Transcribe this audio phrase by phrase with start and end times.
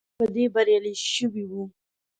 [0.17, 1.63] په دې بریالی شوی وو.